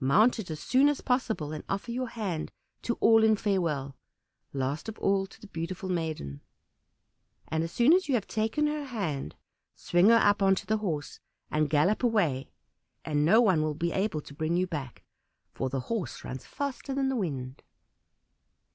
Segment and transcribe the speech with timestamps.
[0.00, 2.50] Mount it as soon as possible, and offer your hand
[2.80, 3.94] to all in farewell;
[4.54, 6.40] last of all to the beautiful maiden.
[7.48, 9.36] And as soon as you have taken her hand
[9.74, 11.20] swing her up on to the horse,
[11.50, 12.48] and gallop away,
[13.04, 15.04] and no one will be able to bring you back,
[15.52, 17.62] for the horse runs faster than the wind."